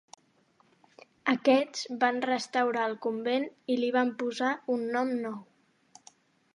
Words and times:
Aquests 1.33 1.83
van 2.05 2.17
restaurar 2.29 2.87
el 2.93 2.97
convent 3.05 3.47
i 3.75 3.79
l'hi 3.83 3.93
van 3.99 4.13
posar 4.25 4.51
un 4.79 4.91
nom 4.99 5.17
nou: 5.29 5.41